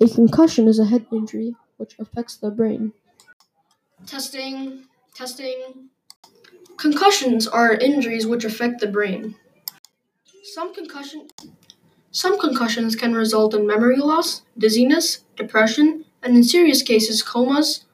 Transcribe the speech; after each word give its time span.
A 0.00 0.08
concussion 0.08 0.68
is 0.68 0.78
a 0.78 0.84
head 0.84 1.06
injury 1.10 1.56
which 1.76 1.98
affects 1.98 2.36
the 2.36 2.50
brain. 2.50 2.92
Testing, 4.06 4.84
testing. 5.14 5.90
Concussions 6.76 7.48
are 7.48 7.74
injuries 7.74 8.26
which 8.26 8.44
affect 8.44 8.80
the 8.80 8.86
brain. 8.86 9.34
Some 10.44 10.72
concussion 10.72 11.28
some 12.10 12.38
concussions 12.38 12.96
can 12.96 13.12
result 13.14 13.54
in 13.54 13.66
memory 13.66 13.96
loss, 13.98 14.42
dizziness, 14.56 15.24
depression, 15.36 16.04
and 16.22 16.36
in 16.36 16.42
serious 16.42 16.82
cases 16.82 17.22
comas, 17.22 17.84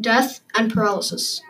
death, 0.00 0.40
and 0.54 0.72
paralysis. 0.72 1.40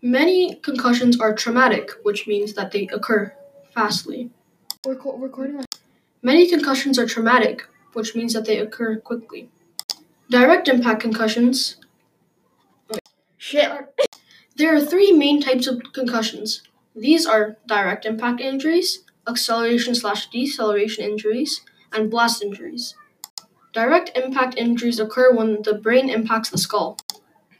Many 0.00 0.54
concussions 0.56 1.18
are 1.18 1.34
traumatic, 1.34 1.90
which 2.02 2.26
means 2.26 2.54
that 2.54 2.70
they 2.70 2.86
occur 2.88 3.34
fastly. 3.74 4.30
Reco- 4.86 5.20
recording. 5.20 5.64
Many 6.22 6.48
concussions 6.48 6.98
are 6.98 7.06
traumatic, 7.06 7.66
which 7.96 8.14
means 8.14 8.34
that 8.34 8.44
they 8.44 8.58
occur 8.58 8.96
quickly. 9.00 9.48
Direct 10.28 10.68
impact 10.68 11.00
concussions. 11.00 11.76
Shit. 13.38 13.70
There 14.56 14.74
are 14.76 14.80
three 14.80 15.12
main 15.12 15.40
types 15.40 15.66
of 15.66 15.80
concussions. 15.94 16.62
These 16.94 17.24
are 17.24 17.56
direct 17.66 18.04
impact 18.04 18.40
injuries, 18.40 19.02
acceleration 19.26 19.94
slash 19.94 20.28
deceleration 20.28 21.04
injuries, 21.04 21.62
and 21.90 22.10
blast 22.10 22.42
injuries. 22.42 22.94
Direct 23.72 24.10
impact 24.14 24.56
injuries 24.58 25.00
occur 25.00 25.34
when 25.34 25.62
the 25.62 25.74
brain 25.74 26.10
impacts 26.10 26.50
the 26.50 26.58
skull. 26.58 26.98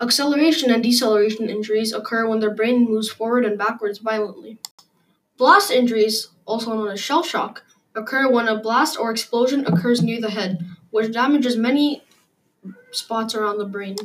Acceleration 0.02 0.70
and 0.70 0.82
deceleration 0.82 1.48
injuries 1.48 1.94
occur 1.94 2.28
when 2.28 2.40
the 2.40 2.50
brain 2.50 2.84
moves 2.84 3.10
forward 3.10 3.46
and 3.46 3.56
backwards 3.56 4.00
violently. 4.00 4.58
Blast 5.38 5.70
injuries, 5.70 6.28
also 6.44 6.74
known 6.74 6.88
as 6.88 7.00
shell 7.00 7.22
shock, 7.22 7.62
occur 7.96 8.30
when 8.30 8.46
a 8.48 8.60
blast 8.60 8.98
or 8.98 9.10
explosion 9.10 9.66
occurs 9.66 10.02
near 10.02 10.20
the 10.20 10.30
head, 10.30 10.64
which 10.90 11.12
damages 11.12 11.56
many 11.56 12.04
spots 12.92 13.34
around 13.34 13.58
the 13.58 13.64
brain. 13.64 13.96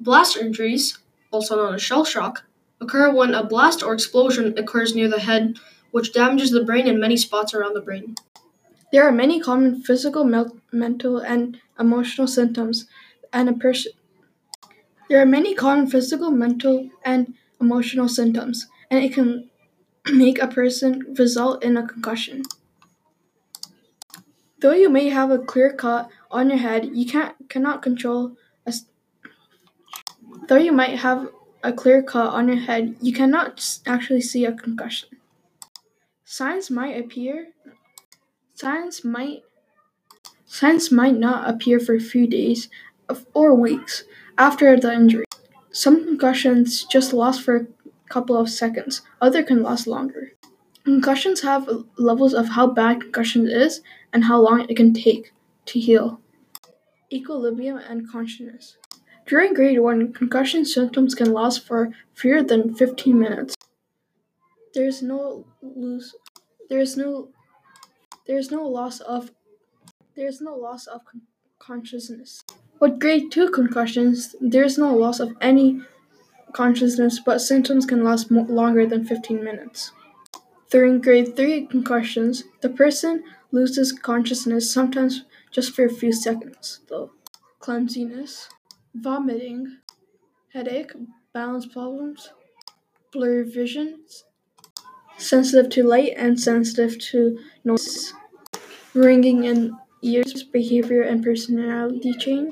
Blast 0.00 0.36
injuries, 0.36 0.98
also 1.30 1.56
known 1.56 1.74
as 1.74 1.82
shell 1.82 2.04
shock, 2.04 2.44
occur 2.80 3.12
when 3.12 3.34
a 3.34 3.44
blast 3.44 3.82
or 3.82 3.92
explosion 3.92 4.56
occurs 4.58 4.94
near 4.94 5.08
the 5.08 5.20
head, 5.20 5.56
which 5.90 6.12
damages 6.12 6.50
the 6.50 6.64
brain 6.64 6.86
in 6.86 6.98
many 6.98 7.16
spots 7.16 7.54
around 7.54 7.74
the 7.74 7.80
brain. 7.80 8.14
There 8.92 9.06
are 9.06 9.12
many 9.12 9.40
common 9.40 9.82
physical, 9.82 10.24
mental, 10.24 11.18
and 11.18 11.60
emotional 11.78 12.26
symptoms, 12.26 12.86
and 13.32 13.48
a 13.48 13.52
person. 13.52 13.92
There 15.08 15.20
are 15.20 15.26
many 15.26 15.54
common 15.54 15.86
physical, 15.86 16.30
mental, 16.30 16.90
and 17.04 17.34
emotional 17.60 18.08
symptoms, 18.08 18.66
and 18.90 19.04
it 19.04 19.12
can 19.14 19.50
make 20.12 20.40
a 20.40 20.48
person 20.48 21.14
result 21.18 21.62
in 21.62 21.76
a 21.76 21.86
concussion. 21.86 22.42
Though 24.62 24.74
you 24.74 24.88
may 24.88 25.08
have 25.08 25.32
a 25.32 25.40
clear 25.40 25.72
cut 25.72 26.08
on 26.30 26.48
your 26.48 26.58
head, 26.58 26.90
you 26.94 27.04
can't 27.04 27.34
cannot 27.48 27.82
control 27.82 28.36
a. 28.64 28.72
Though 30.46 30.56
you 30.56 30.70
might 30.70 31.00
have 31.00 31.30
a 31.64 31.72
clear 31.72 32.00
cut 32.00 32.32
on 32.32 32.46
your 32.46 32.58
head, 32.58 32.94
you 33.00 33.12
cannot 33.12 33.60
actually 33.86 34.20
see 34.20 34.44
a 34.44 34.52
concussion. 34.52 35.08
Signs 36.24 36.70
might 36.70 36.96
appear. 36.96 37.48
Signs 38.54 39.04
might. 39.04 39.42
Signs 40.46 40.92
might 40.92 41.18
not 41.18 41.50
appear 41.50 41.80
for 41.80 41.96
a 41.96 42.00
few 42.00 42.28
days 42.28 42.68
or 43.34 43.52
weeks 43.56 44.04
after 44.38 44.78
the 44.78 44.94
injury. 44.94 45.24
Some 45.72 46.04
concussions 46.04 46.84
just 46.84 47.12
last 47.12 47.42
for 47.42 47.56
a 47.56 47.66
couple 48.08 48.36
of 48.36 48.48
seconds. 48.48 49.02
Other 49.20 49.42
can 49.42 49.64
last 49.64 49.88
longer. 49.88 50.34
Concussions 50.84 51.42
have 51.42 51.68
levels 51.96 52.34
of 52.34 52.50
how 52.50 52.66
bad 52.66 53.00
concussion 53.00 53.48
is 53.48 53.82
and 54.12 54.24
how 54.24 54.40
long 54.40 54.66
it 54.68 54.76
can 54.76 54.92
take 54.92 55.32
to 55.66 55.78
heal. 55.78 56.20
Equilibrium 57.12 57.78
and 57.78 58.10
consciousness. 58.10 58.76
During 59.26 59.54
grade 59.54 59.78
1, 59.78 60.12
concussion 60.12 60.64
symptoms 60.64 61.14
can 61.14 61.32
last 61.32 61.64
for 61.64 61.90
fewer 62.14 62.42
than 62.42 62.74
15 62.74 63.18
minutes. 63.18 63.54
There 64.74 64.86
is 64.86 65.02
no 65.02 65.44
lose 65.62 66.14
there 66.68 66.80
is 66.80 66.96
no 66.96 67.28
there 68.26 68.38
is 68.38 68.50
no 68.50 68.66
loss 68.66 69.00
of 69.00 69.30
there 70.16 70.26
is 70.26 70.40
no 70.40 70.56
loss 70.56 70.86
of 70.86 71.04
con- 71.04 71.22
consciousness. 71.58 72.42
With 72.80 72.98
grade 72.98 73.30
2 73.30 73.50
concussions, 73.50 74.34
there 74.40 74.64
is 74.64 74.78
no 74.78 74.96
loss 74.96 75.20
of 75.20 75.36
any 75.40 75.82
consciousness, 76.52 77.20
but 77.24 77.40
symptoms 77.40 77.86
can 77.86 78.02
last 78.02 78.30
mo- 78.30 78.46
longer 78.48 78.86
than 78.86 79.04
15 79.04 79.44
minutes. 79.44 79.92
During 80.72 81.02
grade 81.02 81.36
3 81.36 81.66
concussions, 81.66 82.44
the 82.62 82.70
person 82.70 83.24
loses 83.50 83.92
consciousness 83.92 84.72
sometimes 84.72 85.26
just 85.50 85.74
for 85.74 85.84
a 85.84 85.90
few 85.90 86.12
seconds, 86.12 86.80
though. 86.88 87.10
Clumsiness, 87.60 88.48
vomiting, 88.94 89.80
headache, 90.54 90.92
balance 91.34 91.66
problems, 91.66 92.32
blurry 93.12 93.44
vision, 93.44 94.00
sensitive 95.18 95.70
to 95.72 95.82
light 95.82 96.14
and 96.16 96.40
sensitive 96.40 96.98
to 97.10 97.38
noise, 97.64 98.14
ringing 98.94 99.44
in 99.44 99.76
ears, 100.00 100.42
behavior 100.42 101.02
and 101.02 101.22
personality 101.22 102.14
change, 102.14 102.50